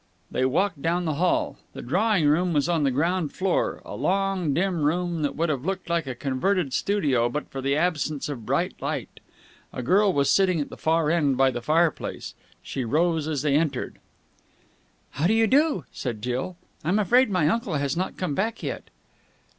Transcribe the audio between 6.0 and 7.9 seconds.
a converted studio but for the